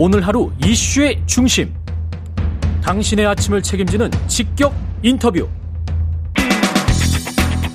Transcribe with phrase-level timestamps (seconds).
[0.00, 1.74] 오늘 하루 이슈의 중심.
[2.84, 5.48] 당신의 아침을 책임지는 직격 인터뷰.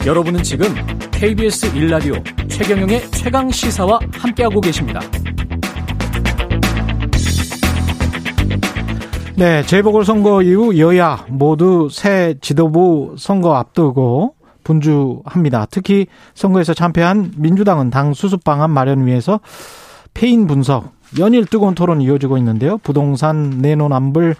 [0.05, 0.67] 여러분은 지금
[1.12, 2.15] KBS 일라디오
[2.47, 5.01] 최경영의 최강 시사와 함께하고 계십니다.
[9.35, 15.67] 네, 재보궐선거 이후 여야 모두 새 지도부 선거 앞두고 분주합니다.
[15.69, 19.41] 특히 선거에서 참패한 민주당은 당 수습 방안 마련 위해서
[20.14, 22.77] 패인 분석, 연일 뜨거운 토론이 이어지고 있는데요.
[22.80, 24.35] 부동산 내노남불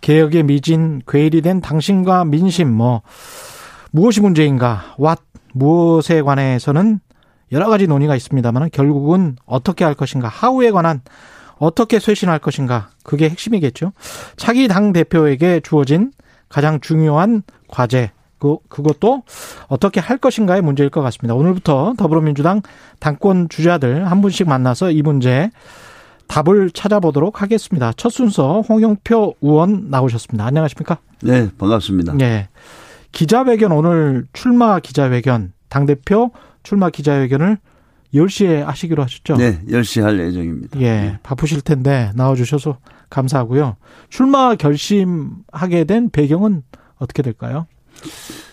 [0.00, 3.02] 개혁의 미진, 괴일이 된 당신과 민심, 뭐
[3.90, 5.18] 무엇이 문제인가, 왓
[5.52, 7.00] 무엇에 관해서는
[7.52, 11.00] 여러 가지 논의가 있습니다만 결국은 어떻게 할 것인가, 하우에 관한
[11.58, 13.92] 어떻게 쇄신할 것인가, 그게 핵심이겠죠.
[14.36, 16.12] 차기 당 대표에게 주어진
[16.48, 19.22] 가장 중요한 과제, 그, 그것도
[19.68, 21.34] 어떻게 할 것인가의 문제일 것 같습니다.
[21.34, 22.62] 오늘부터 더불어민주당
[22.98, 25.50] 당권 주자들 한 분씩 만나서 이 문제
[26.26, 27.92] 답을 찾아보도록 하겠습니다.
[27.96, 30.44] 첫 순서 홍영표 의원 나오셨습니다.
[30.44, 30.98] 안녕하십니까?
[31.22, 32.14] 네, 반갑습니다.
[32.14, 32.48] 네.
[33.12, 36.30] 기자회견 오늘 출마 기자회견 당대표
[36.62, 37.58] 출마 기자회견을
[38.14, 39.36] 10시에 하시기로 하셨죠?
[39.36, 40.80] 네, 10시 할 예정입니다.
[40.80, 41.18] 예, 네.
[41.22, 43.76] 바쁘실 텐데 나와 주셔서 감사하고요.
[44.08, 46.62] 출마 결심하게 된 배경은
[46.96, 47.66] 어떻게 될까요?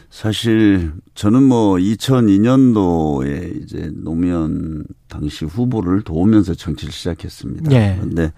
[0.09, 7.71] 사실 저는 뭐 2002년도에 이제 노무현 당시 후보를 도우면서 정치를 시작했습니다.
[7.71, 7.95] 예.
[7.99, 8.33] 그런데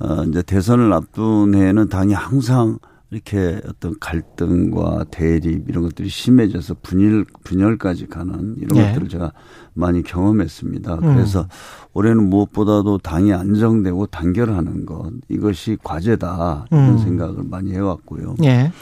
[0.00, 2.78] 어 이제 대선을 앞둔 해에는 당이 항상
[3.10, 8.88] 이렇게 어떤 갈등과 대립 이런 것들이 심해져서 분열 분열까지 가는 이런 예.
[8.88, 9.32] 것들을 제가
[9.72, 10.94] 많이 경험했습니다.
[10.94, 11.14] 음.
[11.14, 11.46] 그래서
[11.92, 16.98] 올해는 무엇보다도 당이 안정되고 단결하는 것 이것이 과제다 이런 음.
[16.98, 18.34] 생각을 많이 해왔고요.
[18.42, 18.72] 예.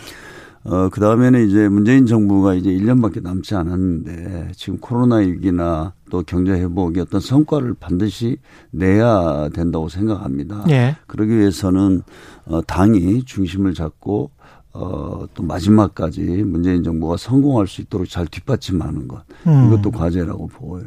[0.65, 6.53] 어, 그 다음에는 이제 문재인 정부가 이제 1년밖에 남지 않았는데 지금 코로나 위기나 또 경제
[6.53, 8.37] 회복의 어떤 성과를 반드시
[8.71, 10.65] 내야 된다고 생각합니다.
[10.71, 10.97] 예.
[11.07, 12.03] 그러기 위해서는
[12.47, 14.31] 어, 당이 중심을 잡고
[14.75, 19.25] 어, 또 마지막까지 문재인 정부가 성공할 수 있도록 잘 뒷받침하는 것.
[19.47, 19.67] 음.
[19.67, 20.87] 이것도 과제라고 보여요.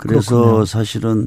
[0.00, 0.64] 그래서 그렇군요.
[0.64, 1.26] 사실은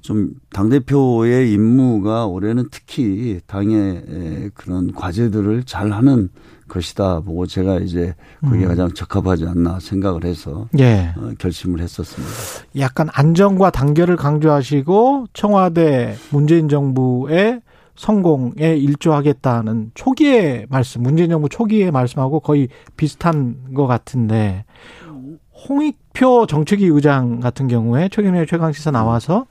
[0.00, 6.30] 좀 당대표의 임무가 올해는 특히 당의 에, 그런 과제들을 잘 하는
[6.68, 8.68] 것이다 보고 제가 이제 그게 음.
[8.68, 11.14] 가장 적합하지 않나 생각을 해서 예.
[11.16, 12.32] 어, 결심을 했었습니다.
[12.78, 17.60] 약간 안정과 단결을 강조하시고 청와대 문재인 정부의
[17.96, 24.64] 성공에 일조하겠다는 초기의 말씀, 문재인 정부 초기의 말씀하고 거의 비슷한 것 같은데
[25.68, 29.46] 홍익표 정책위 의장 같은 경우에 최근에 최강 시사 나와서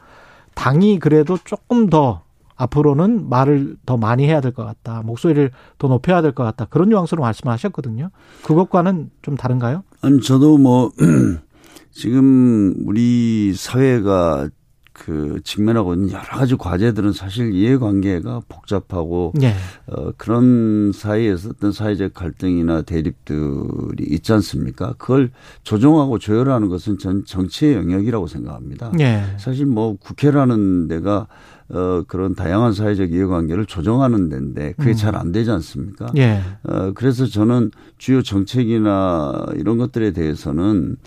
[0.56, 2.22] 당이 그래도 조금 더
[2.63, 5.01] 앞으로는 말을 더 많이 해야 될 것 같다.
[5.03, 6.66] 목소리를 더 높여야 될 것 같다.
[6.66, 8.09] 그런 뉘앙스로 말씀하셨거든요.
[8.44, 9.84] 그것과는 좀 다른가요?
[10.01, 10.91] 아니 저도 뭐
[11.91, 14.50] 지금 우리 사회가
[14.94, 19.53] 그 직면하고 있는 여러 가지 과제들은 사실 이해관계가 복잡하고 예.
[19.88, 24.94] 어, 그런 사이에서 어떤 사회적 갈등이나 대립들이 있지 않습니까?
[25.00, 25.31] 그걸
[25.63, 28.91] 조정하고 조율하는 것은 전 정치의 영역이라고 생각합니다.
[29.00, 29.24] 예.
[29.40, 31.25] 사실 뭐 국회라는 데가
[31.69, 34.96] 어, 그런 다양한 사회적 이해관계를 조정하는 데인데 그게 음.
[34.96, 36.07] 잘안 되지 않습니까?
[36.18, 36.41] 예.
[36.63, 40.97] 어, 그래서 저는 주요 정책이나 이런 것들에 대해서는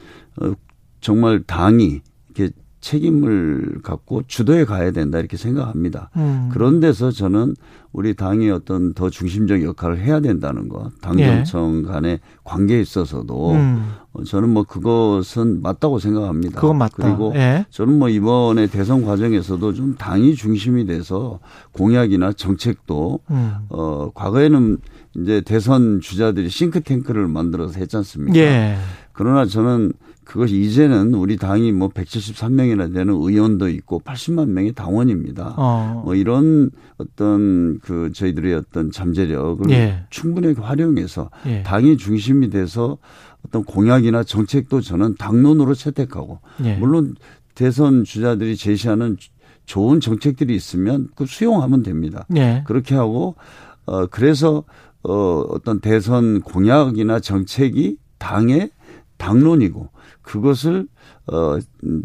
[0.40, 0.52] 어,
[1.00, 2.00] 정말 당이
[2.34, 2.52] 이렇게
[2.86, 6.10] 책임을 갖고 주도해 가야 된다 이렇게 생각합니다.
[6.16, 6.48] 음.
[6.52, 7.56] 그런 데서 저는
[7.92, 13.90] 우리 당이 어떤 더 중심적 역할을 해야 된다는 것, 당정청 간의 관계에 있어서도 음.
[14.12, 16.60] 어, 저는 뭐 그것은 맞다고 생각합니다.
[16.60, 16.94] 그건 맞다.
[16.96, 17.66] 그리고 예.
[17.70, 21.40] 저는 뭐 이번에 대선 과정에서도 좀 당이 중심이 돼서
[21.72, 23.54] 공약이나 정책도 음.
[23.68, 24.78] 어 과거에는
[25.16, 28.38] 이제 대선 주자들이 싱크탱크를 만들어서 했지 않습니까?
[28.38, 28.76] 예.
[29.12, 29.92] 그러나 저는
[30.26, 35.54] 그것이 이제는 우리 당이 뭐 173명이나 되는 의원도 있고 80만 명의 당원입니다.
[35.56, 36.02] 어.
[36.04, 40.04] 뭐 이런 어떤 그 저희들의 어떤 잠재력을 예.
[40.10, 41.62] 충분히 활용해서 예.
[41.62, 42.98] 당이 중심이 돼서
[43.46, 46.74] 어떤 공약이나 정책도 저는 당론으로 채택하고 예.
[46.74, 47.14] 물론
[47.54, 49.16] 대선 주자들이 제시하는
[49.64, 52.26] 좋은 정책들이 있으면 그 수용하면 됩니다.
[52.36, 52.64] 예.
[52.66, 53.36] 그렇게 하고
[53.84, 54.64] 어 그래서
[55.04, 58.70] 어 어떤 대선 공약이나 정책이 당의
[59.18, 59.88] 당론이고
[60.26, 60.88] 그것을
[61.26, 61.58] 어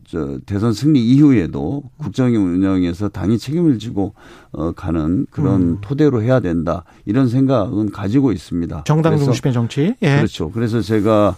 [0.06, 4.13] 저 대선 승리 이후에도 국정 운영에서 당이 책임을 지고
[4.51, 5.77] 어 가는 그런 음.
[5.81, 8.83] 토대로 해야 된다 이런 생각은 가지고 있습니다.
[8.85, 9.95] 정당 중심의 정치.
[10.01, 10.15] 예.
[10.18, 10.51] 그렇죠.
[10.51, 11.35] 그래서 제가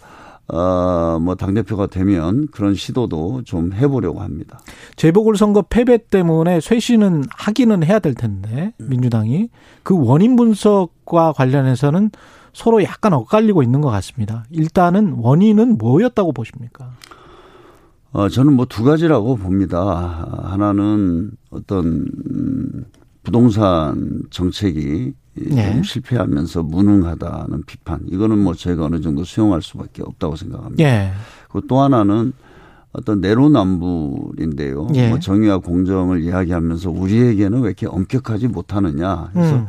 [0.47, 4.59] 어뭐 당 대표가 되면 그런 시도도 좀 해보려고 합니다.
[4.97, 8.89] 재보궐 선거 패배 때문에 쇄신은 하기는 해야 될 텐데 음.
[8.89, 9.50] 민주당이
[9.83, 12.12] 그 원인 분석과 관련해서는
[12.53, 14.45] 서로 약간 엇갈리고 있는 것 같습니다.
[14.51, 16.91] 일단은 원인은 뭐였다고 보십니까?
[18.11, 20.27] 어, 저는 뭐 두 가지라고 봅니다.
[20.44, 22.85] 하나는 어떤, 음,
[23.23, 25.71] 부동산 정책이 네.
[25.73, 28.01] 좀 실패하면서 무능하다는 비판.
[28.07, 30.83] 이거는 뭐 저희가 어느 정도 수용할 수밖에 없다고 생각합니다.
[30.83, 31.11] 네.
[31.50, 32.33] 그리고 또 하나는
[32.91, 34.89] 어떤 내로남불인데요.
[34.94, 35.09] 예.
[35.09, 39.29] 뭐 정의와 공정을 이야기하면서 우리에게는 왜 이렇게 엄격하지 못하느냐.
[39.33, 39.65] 그래서 음.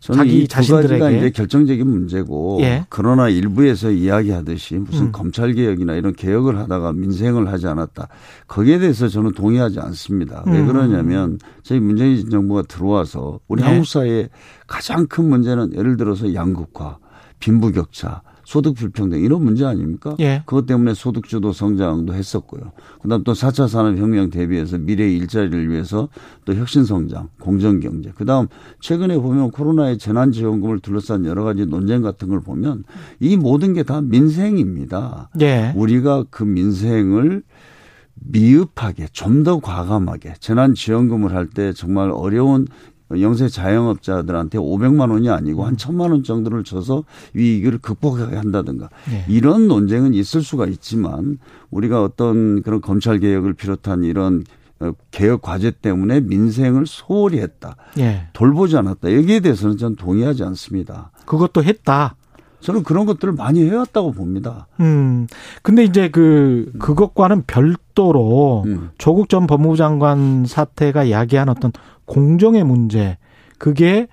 [0.00, 2.86] 저는 이두 가지가 이제 결정적인 문제고 예.
[2.88, 5.12] 그러나 일부에서 이야기하듯이 무슨 음.
[5.12, 8.08] 검찰 개혁이나 이런 개혁을 하다가 민생을 하지 않았다.
[8.48, 10.42] 거기에 대해서 저는 동의하지 않습니다.
[10.46, 10.52] 음.
[10.52, 13.66] 왜 그러냐면 저희 문재인 정부가 들어와서 우리 예.
[13.66, 14.30] 한국 사회의
[14.66, 16.96] 가장 큰 문제는 예를 들어서 양극화,
[17.40, 20.16] 빈부격차, 소득 불평등 이런 문제 아닙니까?
[20.18, 20.42] 예.
[20.44, 22.72] 그것 때문에 소득주도 성장도 했었고요.
[23.00, 26.08] 그다음 또 4차 산업혁명 대비해서 미래 일자리를 위해서
[26.44, 28.10] 또 혁신 성장, 공정 경제.
[28.16, 28.48] 그다음
[28.80, 32.84] 최근에 보면 코로나의 재난 지원금을 둘러싼 여러 가지 논쟁 같은 걸 보면
[33.20, 35.30] 이 모든 게 다 민생입니다.
[35.40, 35.72] 예.
[35.76, 37.42] 우리가 그 민생을
[38.22, 42.66] 미흡하게 좀 더 과감하게 재난 지원금을 할 때 정말 어려운
[43.18, 49.24] 영세 자영업자들한테 500만 원이 아니고 한 1000만 원 정도를 줘서 위기를 극복하게 한다든가 네.
[49.28, 51.38] 이런 논쟁은 있을 수가 있지만
[51.70, 54.44] 우리가 어떤 그런 검찰 개혁을 비롯한 이런
[54.80, 57.76] 어, 개혁 과제 때문에 민생을 소홀히 했다.
[57.96, 58.28] 네.
[58.32, 59.12] 돌보지 않았다.
[59.14, 61.10] 여기에 대해서는 저는 동의하지 않습니다.
[61.26, 62.16] 그것도 했다.
[62.60, 64.66] 저는 그런 것들을 많이 해왔다고 봅니다.
[64.80, 65.26] 음.
[65.62, 68.90] 근데 이제 그, 그것과는 별도로 음.
[68.98, 71.72] 조국 전 법무부 장관 사태가 야기한 어떤
[72.10, 73.16] 공정의 문제,
[73.58, 74.08] 그게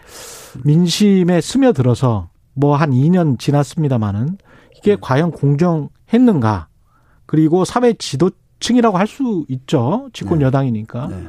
[0.63, 4.37] 민심에 스며들어서 뭐 한 2년 지났습니다마는
[4.77, 4.97] 이게 네.
[5.01, 6.67] 과연 공정했는가?
[7.25, 10.09] 그리고 사회 지도층이라고 할 수 있죠.
[10.13, 10.45] 집권 네.
[10.45, 11.07] 여당이니까.
[11.07, 11.27] 네.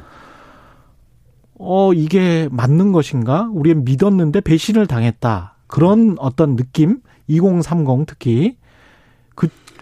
[1.57, 3.49] 어, 이게 맞는 것인가?
[3.51, 5.55] 우리는 믿었는데 배신을 당했다.
[5.67, 7.01] 그런 어떤 느낌?
[7.27, 8.57] 2030 특히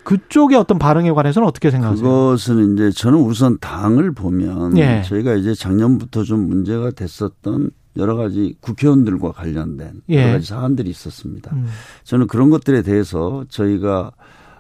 [0.07, 2.01] 그 그쪽의 어떤 반응에 관해서는 어떻게 생각하세요?
[2.01, 5.01] 그것은 이제 저는 우선 당을 보면 예.
[5.06, 10.21] 저희가 이제 작년부터 좀 문제가 됐었던 여러 가지 국회의원들과 관련된 예.
[10.21, 11.54] 여러 가지 사안들이 있었습니다.
[11.54, 11.68] 음.
[12.06, 14.12] 저는 그런 것들에 대해서 저희가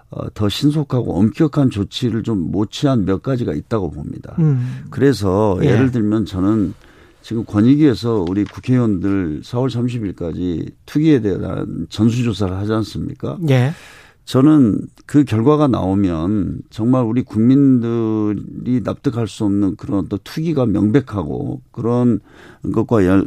[0.09, 4.35] 어, 더 신속하고 엄격한 조치를 좀 못 취한 몇 가지가 있다고 봅니다.
[4.39, 4.83] 음.
[4.89, 5.77] 그래서 예.
[5.77, 6.73] 를 들면 저는
[7.21, 13.37] 지금 권익위에서 우리 국회의원들 4월 30일까지 투기에 대한 전수조사를 하지 않습니까?
[13.49, 13.71] 예.
[14.27, 22.19] 저는 그 결과가 나오면 정말 우리 국민들이 납득할 수 없는 그런 또 투기가 명백하고 그런
[22.73, 23.21] 것과 연,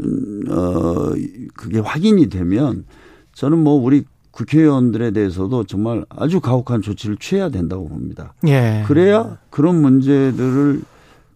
[0.50, 1.12] 어,
[1.54, 2.84] 그게 확인이 되면
[3.32, 8.34] 저는 뭐 우리 국회의원들에 대해서도 정말 아주 가혹한 조치를 취해야 된다고 봅니다.
[8.46, 8.84] 예.
[8.86, 10.82] 그래야 그런 문제들을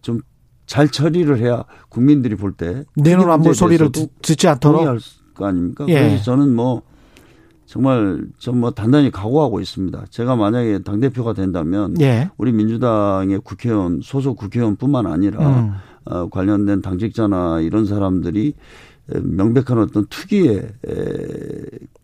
[0.01, 0.21] 좀
[0.67, 5.85] 잘 처리를 해야 국민들이 볼 때 내로남불 소리를 듣 지 않도록 할거 아닙니까?
[5.89, 5.93] 예.
[5.93, 6.81] 그래서 저는 뭐
[7.65, 10.05] 정말 전 뭐 단단히 각오하고 있습니다.
[10.09, 12.29] 제가 만약에 당 대표가 된다면 예.
[12.37, 15.73] 우리 민주당의 국회의원 소속 국회의원뿐만 아니라 음.
[16.05, 18.53] 어, 관련된 당직자나 이런 사람들이
[19.07, 20.67] 명백한 어떤 투기에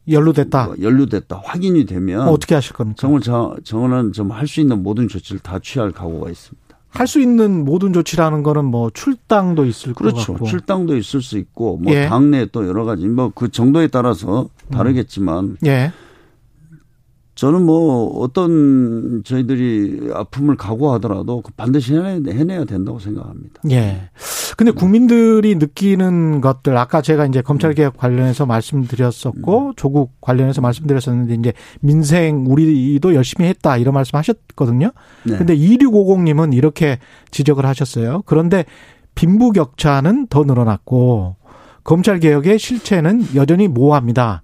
[0.10, 0.66] 연루됐다.
[0.66, 1.42] 뭐 연루됐다.
[1.44, 2.98] 확인이 되면 어떻게 하실 겁니까?
[3.00, 6.71] 정말 저, 저는 좀할 수 있는 모든 조치를 다 취할 각오가 있습니다.
[6.92, 10.18] 할 수 있는 모든 조치라는 거는 뭐 출당도 있을 그렇죠.
[10.18, 10.46] 것 같고.
[10.48, 12.08] 출당도 있을 수 있고 뭐 예.
[12.08, 15.58] 당내 또 여러 가지 뭐 그 정도에 따라서 다르겠지만 음.
[15.66, 15.92] 예.
[17.42, 23.62] 저는 뭐 어떤 저희들이 아픔을 각오하더라도 그 반드시 해내야 된다고 생각합니다.
[23.72, 24.10] 예.
[24.58, 29.74] 근데 국민들이 느끼는 것들 아까 제가 이제 검찰 개혁 관련해서 말씀드렸었고 음.
[29.76, 34.92] 조국 관련해서 말씀드렸었는데 이제 민생 우리도 열심히 했다 이런 말씀하셨거든요.
[35.24, 35.38] 네.
[35.38, 37.00] 근데 2650님은 이렇게
[37.32, 38.22] 지적을 하셨어요.
[38.28, 38.66] 그런데
[39.16, 41.38] 빈부 격차는 더 늘어났고
[41.84, 44.44] 검찰 개혁의 실체는 여전히 모호합니다.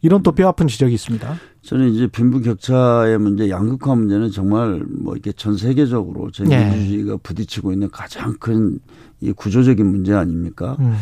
[0.00, 1.36] 이런 또 뼈아픈 지적이 있습니다.
[1.62, 6.70] 저는 이제 빈부격차의 문제, 양극화 문제는 정말 뭐 이렇게 전 세계적으로 저희 네.
[6.70, 8.78] 민주주의가 부딪히고 있는 가장 큰
[9.20, 10.76] 이 구조적인 문제 아닙니까?
[10.78, 10.94] 음.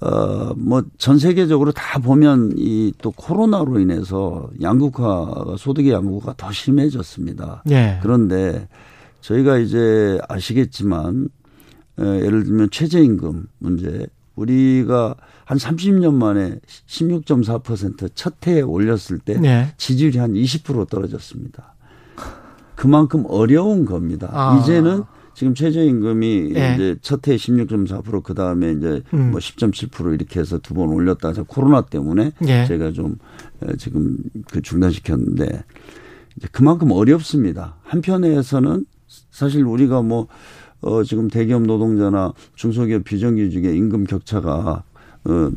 [0.00, 7.62] 어, 뭐 전 세계적으로 다 보면 이 또 코로나로 인해서 양극화가 소득의 양극화가 더 심해졌습니다.
[7.64, 7.98] 네.
[8.02, 8.68] 그런데
[9.22, 11.30] 저희가 이제 아시겠지만
[11.98, 19.72] 어, 예를 들면 최저임금 문제 우리가 한 30년 만에 16.4%첫 해에 올렸을 때 네.
[19.76, 21.74] 지지율이 한 20% 떨어졌습니다.
[22.74, 24.28] 그만큼 어려운 겁니다.
[24.32, 24.60] 아.
[24.60, 25.02] 이제는
[25.34, 26.74] 지금 최저임금이 네.
[26.74, 29.32] 이제 첫 해에 16.4%, 그 다음에 이제 음.
[29.34, 31.28] 뭐10.7% 이렇게 해서 두 번 올렸다.
[31.28, 32.66] 해서 코로나 때문에 네.
[32.66, 33.16] 제가 좀
[33.78, 34.16] 지금
[34.50, 35.64] 그 중단시켰는데
[36.36, 37.76] 이제 그만큼 어렵습니다.
[37.82, 38.84] 한편에서는
[39.30, 40.26] 사실 우리가 뭐,
[40.80, 44.84] 어, 지금 대기업 노동자나 중소기업 비정규직의 임금 격차가
[45.24, 45.50] 어,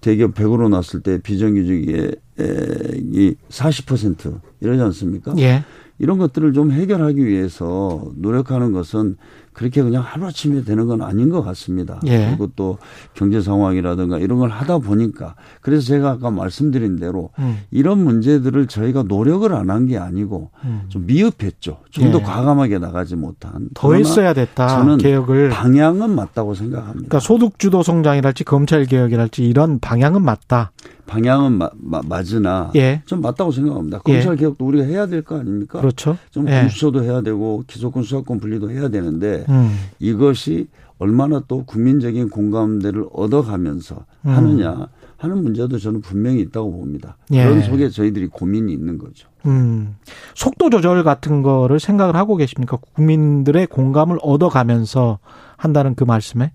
[0.00, 5.34] 대기업 100으로 났을 때 비정규직이 40% 이러지 않습니까?
[5.38, 5.64] 예.
[5.98, 9.16] 이런 것들을 좀 해결하기 위해서 노력하는 것은
[9.52, 12.00] 그렇게 그냥 하루아침에 되는 건 아닌 것 같습니다.
[12.06, 12.26] 예.
[12.28, 12.78] 그리고 또
[13.14, 17.58] 경제 상황이라든가 이런 걸 하다 보니까 그래서 제가 아까 말씀드린 대로 음.
[17.70, 20.82] 이런 문제들을 저희가 노력을 안 한 게 아니고 음.
[20.88, 21.78] 좀 미흡했죠.
[21.90, 22.22] 좀더 예.
[22.22, 23.68] 과감하게 나가지 못한.
[23.74, 24.68] 더 했어야 됐다.
[24.68, 25.48] 저는 개혁을.
[25.50, 26.92] 방향은 맞다고 생각합니다.
[26.92, 30.72] 그러니까 소득주도 성장이랄지 검찰 개혁이랄지 이런 방향은 맞다.
[31.10, 33.02] 방향은 마, 마, 맞으나 예.
[33.04, 34.00] 좀 맞다고 생각합니다.
[34.08, 34.12] 예.
[34.14, 35.80] 검찰 개혁도 우리가 해야 될 거 아닙니까?
[35.80, 36.16] 그렇죠.
[36.30, 36.60] 좀 예.
[36.60, 39.76] 공수처도 해야 되고 기소권 수사권 분리도 해야 되는데 음.
[39.98, 44.30] 이것이 얼마나 또 국민적인 공감대를 얻어가면서 음.
[44.30, 44.86] 하느냐
[45.16, 47.16] 하는 문제도 저는 분명히 있다고 봅니다.
[47.32, 47.44] 예.
[47.44, 49.28] 그런 속에 저희들이 고민이 있는 거죠.
[49.46, 49.96] 음.
[50.36, 52.78] 속도 조절 같은 거를 생각을 하고 계십니까?
[52.94, 55.18] 국민들의 공감을 얻어가면서
[55.56, 56.52] 한다는 그 말씀에?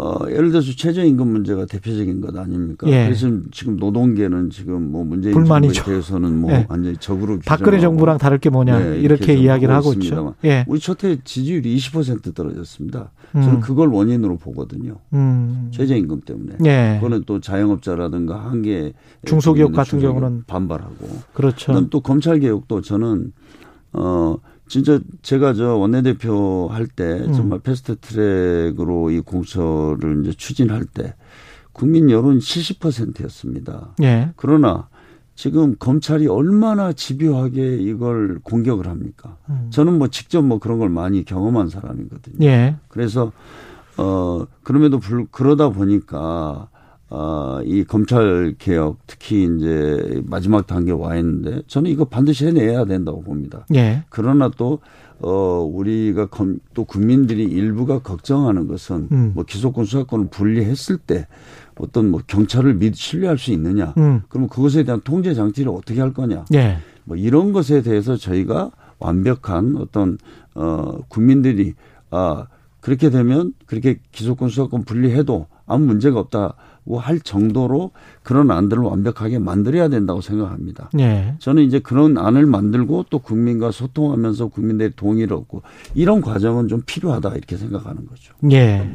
[0.00, 2.88] 어, 예를 들어서 최저임금 문제가 대표적인 것 아닙니까?
[2.88, 3.04] 예.
[3.04, 5.74] 그래서 지금 노동계는 지금 뭐 문재인 불만이죠.
[5.74, 6.66] 정부에 대해서는 뭐 예.
[6.70, 9.92] 완전히 적으로 박근혜 정부랑 다를 게 뭐냐 네, 이렇게 좀 이야기를 하고.
[9.92, 10.34] 있죠.
[10.44, 10.64] 예.
[10.66, 13.12] 우리 첫해 지지율이 20% 떨어졌습니다.
[13.34, 13.60] 저는 음.
[13.60, 14.96] 그걸 원인으로 보거든요.
[15.12, 15.70] 음.
[15.70, 16.56] 최저임금 때문에.
[16.64, 16.96] 예.
[16.98, 18.94] 그거는 또 자영업자라든가 한계
[19.26, 21.08] 중소기업 같은 경우는 반발하고.
[21.34, 21.66] 그렇죠.
[21.66, 23.34] 그다음 또 검찰 개혁도 저는
[23.92, 24.36] 어
[24.70, 27.32] 진짜 제가 저 원내대표 할때 음.
[27.32, 31.16] 정말 패스트 트랙으로 이 공수처를 이제 추진할 때
[31.72, 33.96] 국민 여론 70%였습니다.
[34.00, 34.30] 예.
[34.36, 34.88] 그러나
[35.34, 39.38] 지금 검찰이 얼마나 집요하게 이걸 공격을 합니까?
[39.48, 39.70] 음.
[39.70, 42.46] 저는 뭐 직접 뭐 그런 걸 많이 경험한 사람이거든요.
[42.46, 42.76] 예.
[42.86, 43.32] 그래서
[43.96, 46.68] 어 그럼에도 불 그러다 보니까
[47.10, 53.66] 어이 검찰 개혁 특히 이제 마지막 단계 와 있는데 저는 이거 반드시 해내야 된다고 봅니다.
[53.74, 54.04] 예.
[54.10, 54.78] 그러나 또
[55.18, 59.32] 어, 우리가 검, 또 국민들이 일부가 걱정하는 것은 음.
[59.34, 61.26] 뭐 기소권 수사권을 분리했을 때
[61.78, 63.92] 어떤 뭐 경찰을 믿, 신뢰할 수 있느냐.
[63.98, 64.22] 음.
[64.28, 66.44] 그러면 그것에 대한 통제 장치를 어떻게 할 거냐.
[66.54, 66.78] 예.
[67.04, 70.16] 뭐 이런 것에 대해서 저희가 완벽한 어떤
[70.54, 71.74] 어 국민들이
[72.10, 72.46] 아
[72.80, 76.54] 그렇게 되면 그렇게 기소권 수사권 분리해도 아무 문제가 없다고
[76.86, 80.90] 할 정도로 그런 안들을 완벽하게 만들어야 된다고 생각합니다.
[80.98, 81.34] 예.
[81.38, 85.62] 저는 이제 그런 안을 만들고 또 국민과 소통하면서 국민들의 동의를 얻고
[85.94, 88.34] 이런 과정은 좀 필요하다 이렇게 생각하는 거죠.
[88.50, 88.90] 예.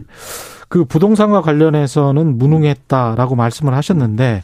[0.67, 4.43] 그 부동산과 관련해서는 무능했다라고 말씀을 하셨는데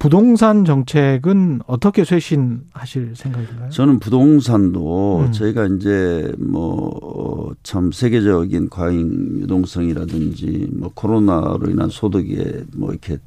[0.00, 3.68] 부동산 정책은 어떻게 쇄신하실 생각인가요?
[3.68, 5.32] 저는 부동산도 음.
[5.32, 7.30] 저희가 이제 뭐
[7.62, 13.18] 참 세계적인 과잉 유동성이라든지 뭐 코로나로 인한 소득의 뭐 이렇게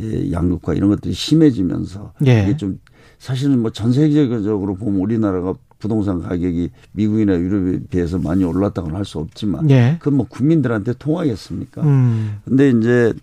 [0.00, 2.42] 예, 양극화 이런 것들이 심해지면서 예.
[2.44, 2.78] 이게 좀
[3.18, 9.18] 사실은 뭐 전 세계적으로 보면 우리나라가 부동산 가격이 미국이나 유럽에 비해서 많이 올랐다고는 할 수
[9.18, 9.96] 없지만 예.
[9.98, 11.82] 그건 뭐 국민들한테 통하겠습니까?
[11.82, 12.36] 음.
[12.44, 13.14] 근데 이제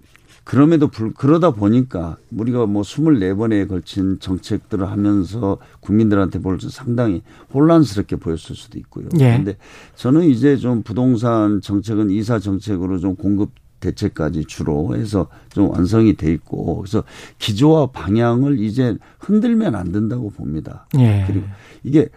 [0.48, 7.22] 그럼에도 불 그러다 보니까 우리가 뭐 24번에 걸친 정책들을 하면서 국민들한테 벌써 상당히
[7.54, 9.10] 혼란스럽게 보였을 수도 있고요.
[9.16, 9.32] 예.
[9.32, 9.58] 그런데
[9.96, 13.51] 저는 이제 좀 부동산 정책은 이사 정책으로 좀 공급
[13.82, 17.04] 대책까지 주로 해서 좀 완성이 돼 있고 그래서
[17.39, 20.88] 기조와 방향을 이제 흔들면 안 된다고 봅니다.
[20.98, 21.25] 예.
[21.27, 21.46] 그리고
[21.84, 22.08] 이게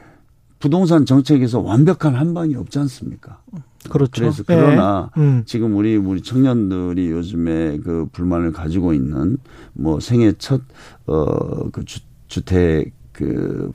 [0.61, 3.43] 부동산 정책에서 완벽한 한 방이 없지 않습니까?
[3.89, 4.23] 그렇죠.
[4.23, 4.55] 그래서 예.
[4.55, 5.43] 그러나 음.
[5.47, 9.39] 지금 우리 우리 청년들이 요즘에 그 불만을 가지고 있는
[9.73, 11.85] 뭐 생애 첫어그
[12.29, 13.73] 주택 그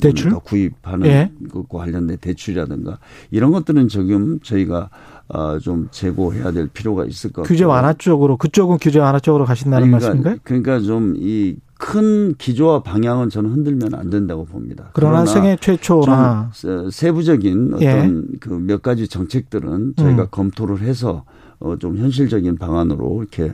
[0.00, 0.32] 대출?
[0.38, 1.32] 구입하는 예.
[1.50, 2.98] 것과 관련된 대출이라든가
[3.30, 4.90] 이런 것들은 지금 저희가
[5.26, 9.84] 어좀 제고해야 될 필요가 있을 것 같고 규제 완화 쪽으로 그쪽은 규제 완화 쪽으로 가신다는
[9.84, 10.36] 아니, 말씀인가요?
[10.44, 14.90] 그러니까, 그러니까 좀이 큰 기조와 방향은 저는 흔들면 안 된다고 봅니다.
[14.92, 17.88] 그러나 생애 최초나 좀 세부적인 예.
[17.90, 20.28] 어떤 그몇 가지 정책들은 저희가 음.
[20.30, 21.24] 검토를 해서
[21.58, 23.52] 어좀 현실적인 방안으로 이렇게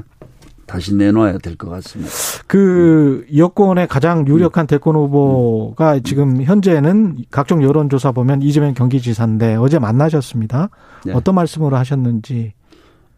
[0.66, 2.12] 다시 내놔야 될 것 같습니다.
[2.46, 4.28] 그 여권의 가장 음.
[4.28, 10.70] 유력한 대권 후보가 지금 현재는 각종 여론조사 보면 이재명 경기지사인데 어제 만나셨습니다.
[11.06, 11.12] 네.
[11.12, 12.52] 어떤 말씀으로 하셨는지.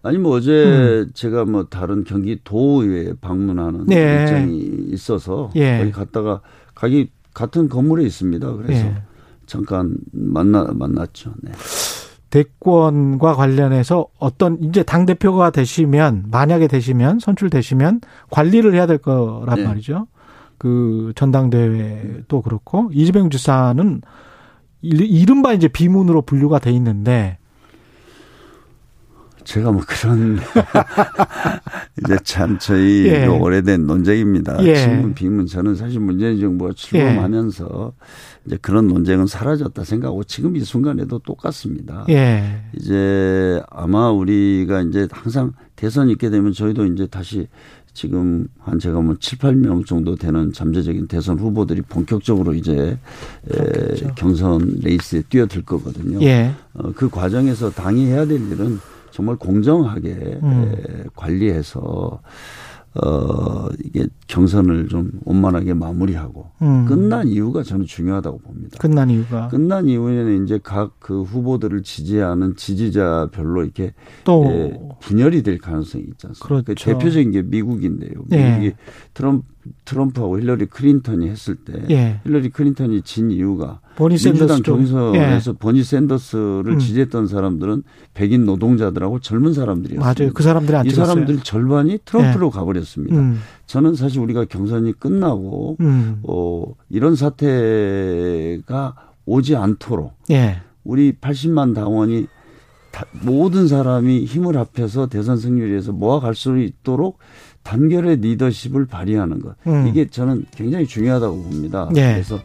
[0.02, 3.86] 아니 뭐 어제 제가 뭐 다른 경기 도의회에 방문하는 음.
[3.86, 4.20] 네.
[4.22, 4.58] 일정이
[4.90, 5.78] 있어서 예.
[5.78, 6.40] 거기 갔다가
[6.74, 8.52] 가기 같은 건물에 있습니다.
[8.56, 8.94] 그래서 예.
[9.46, 11.32] 잠깐 만나 만났죠.
[11.42, 11.52] 네.
[12.30, 19.64] 대권과 관련해서 어떤 이제 당 대표가 되시면 만약에 되시면 선출되시면 관리를 해야 될 거란 네.
[19.66, 20.06] 말이죠.
[20.58, 24.00] 그 전당대회도 그렇고 이재명 지사는
[24.80, 27.38] 이- 이른바 이제 비문으로 분류가 돼 있는데
[29.44, 30.38] 제가 뭐 그런
[32.04, 33.26] 이제 참 저희 예.
[33.26, 34.64] 오래된 논쟁입니다.
[34.64, 34.74] 예.
[34.74, 38.06] 친문 비문 저는 사실 문재인 정부가 출범하면서 예.
[38.46, 42.04] 이제 그런 논쟁은 사라졌다 생각하고 지금 이 순간에도 똑같습니다.
[42.08, 42.62] 예.
[42.74, 47.48] 이제 아마 우리가 이제 항상 대선이 있게 되면 저희도 이제 다시
[47.94, 52.98] 지금 한 제가 뭐 7, 8명 정도 되는 잠재적인 대선 후보들이 본격적으로 이제
[53.50, 56.20] 에, 경선 레이스에 뛰어들 거거든요.
[56.22, 56.52] 예.
[56.74, 58.78] 어, 그 과정에서 당이 해야 될 일은
[59.12, 60.74] 정말 공정하게 음.
[60.74, 62.20] 에, 관리해서
[62.94, 66.84] 어, 이게 경선을 좀 원만하게 마무리하고 음.
[66.84, 68.76] 끝난 이유가 저는 중요하다고 봅니다.
[68.78, 73.92] 끝난 이유가 끝난 이유에는 이제 각 그 후보들을 지지하는 지지자별로 이렇게
[74.24, 76.48] 또 예, 분열이 될 가능성이 있지 않습니까?
[76.48, 76.84] 그 그렇죠.
[76.84, 78.12] 그 대표적인 게 미국인데요.
[78.30, 78.48] 예.
[78.48, 78.74] 미국이 예.
[79.14, 79.44] 트럼프
[79.84, 82.20] 트럼프하고 힐러리 클린턴이 했을 때 예.
[82.24, 85.58] 힐러리 클린턴이 진 이유가 버니 민주당 경선에서 예.
[85.58, 86.78] 버니 샌더스를 음.
[86.78, 87.82] 지지했던 사람들은
[88.14, 90.00] 백인 노동자들하고 젊은 사람들이었어요.
[90.00, 90.32] 맞아요.
[90.32, 91.06] 그 사람들이 찍었어요.
[91.06, 92.50] 사람들 절반이 트럼프로 예.
[92.50, 93.16] 가버렸습니다.
[93.16, 93.40] 음.
[93.66, 96.20] 저는 사실 우리가 경선이 끝나고 음.
[96.24, 98.94] 어, 이런 사태가
[99.26, 100.60] 오지 않도록 예.
[100.84, 102.26] 우리 80만 당원이
[103.22, 107.18] 모든 사람이 힘을 합해서 대선 위해서 모아갈 수 있도록
[107.62, 109.54] 단결의 리더십을 발휘하는 것.
[109.66, 109.86] 음.
[109.86, 111.88] 이게 저는 굉장히 중요하다고 봅니다.
[111.96, 112.12] 예.
[112.12, 112.40] 그래서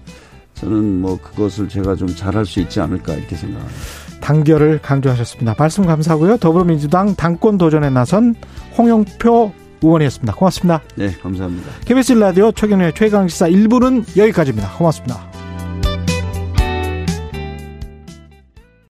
[0.55, 3.75] 저는 뭐 그것을 제가 좀 잘할 수 있지 않을까 이렇게 생각합니다.
[4.21, 5.55] 단결을 강조하셨습니다.
[5.57, 6.37] 말씀 감사하고요.
[6.37, 8.35] 더불어민주당 당권 도전에 나선
[8.77, 10.33] 홍영표 의원이었습니다.
[10.33, 10.81] 고맙습니다.
[10.95, 11.69] 네, 감사합니다.
[11.85, 14.71] KBS 라디오 최경련의 최강시사 1부는 여기까지입니다.
[14.77, 15.36] 고맙습니다.